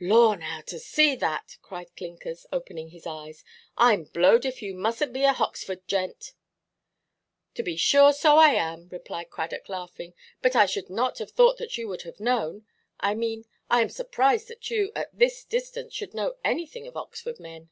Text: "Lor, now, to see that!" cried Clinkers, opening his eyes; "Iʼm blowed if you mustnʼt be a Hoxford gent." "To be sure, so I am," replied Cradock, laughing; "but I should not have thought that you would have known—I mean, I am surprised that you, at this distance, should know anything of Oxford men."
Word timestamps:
"Lor, 0.00 0.36
now, 0.38 0.62
to 0.68 0.78
see 0.78 1.14
that!" 1.16 1.58
cried 1.60 1.94
Clinkers, 1.96 2.46
opening 2.50 2.88
his 2.88 3.06
eyes; 3.06 3.44
"Iʼm 3.76 4.10
blowed 4.14 4.46
if 4.46 4.62
you 4.62 4.74
mustnʼt 4.74 5.12
be 5.12 5.24
a 5.24 5.34
Hoxford 5.34 5.86
gent." 5.86 6.32
"To 7.56 7.62
be 7.62 7.76
sure, 7.76 8.14
so 8.14 8.36
I 8.38 8.52
am," 8.54 8.88
replied 8.88 9.28
Cradock, 9.28 9.68
laughing; 9.68 10.14
"but 10.40 10.56
I 10.56 10.64
should 10.64 10.88
not 10.88 11.18
have 11.18 11.32
thought 11.32 11.58
that 11.58 11.76
you 11.76 11.88
would 11.88 12.04
have 12.04 12.20
known—I 12.20 13.14
mean, 13.14 13.44
I 13.68 13.82
am 13.82 13.90
surprised 13.90 14.48
that 14.48 14.70
you, 14.70 14.92
at 14.96 15.10
this 15.18 15.44
distance, 15.44 15.92
should 15.92 16.14
know 16.14 16.36
anything 16.42 16.86
of 16.86 16.96
Oxford 16.96 17.38
men." 17.38 17.68